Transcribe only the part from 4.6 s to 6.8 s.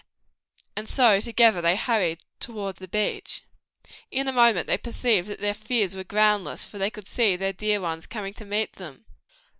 they perceived that their fears were groundless, for